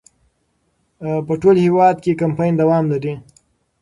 په 1.25 1.33
ټول 1.41 1.55
هېواد 1.65 1.95
کې 2.03 2.19
کمپاین 2.21 2.53
دوام 2.61 2.83
لري. 2.93 3.13